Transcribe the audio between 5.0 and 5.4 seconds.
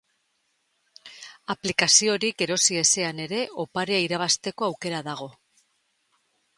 dago.